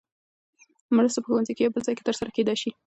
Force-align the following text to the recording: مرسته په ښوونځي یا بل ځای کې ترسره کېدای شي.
مرسته 0.97 1.19
په 1.21 1.27
ښوونځي 1.31 1.51
یا 1.63 1.69
بل 1.73 1.81
ځای 1.85 1.95
کې 1.97 2.05
ترسره 2.07 2.29
کېدای 2.37 2.57
شي. 2.61 2.71